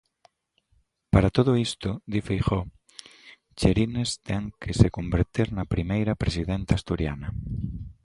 Para 1.13 1.33
todo 1.37 1.51
isto, 1.67 1.89
di 2.11 2.19
Feijóo, 2.27 2.65
Cherines 3.59 4.11
ten 4.27 4.43
que 4.61 4.71
se 4.79 4.89
converter 4.97 5.47
na 5.57 5.69
primeira 5.73 6.13
presidenta 6.23 6.71
asturiana. 6.75 7.29